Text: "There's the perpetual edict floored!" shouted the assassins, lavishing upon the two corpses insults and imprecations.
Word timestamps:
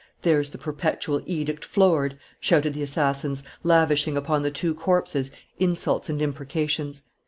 "There's 0.23 0.49
the 0.49 0.57
perpetual 0.57 1.21
edict 1.27 1.63
floored!" 1.63 2.17
shouted 2.39 2.73
the 2.73 2.81
assassins, 2.81 3.43
lavishing 3.61 4.17
upon 4.17 4.41
the 4.41 4.49
two 4.49 4.73
corpses 4.73 5.29
insults 5.59 6.09
and 6.09 6.19
imprecations. 6.23 7.03